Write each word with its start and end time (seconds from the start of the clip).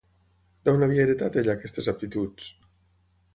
D'on 0.69 0.85
havia 0.85 1.03
heretat 1.05 1.37
ella 1.41 1.55
aquestes 1.59 1.91
aptituds? 1.95 2.49